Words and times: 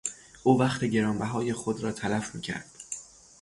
او 0.43 0.59
وقت 0.61 0.85
گرانبهای 0.85 1.53
خود 1.53 1.83
را 1.83 1.91
تلف 1.91 2.35
میکرد. 2.35 2.71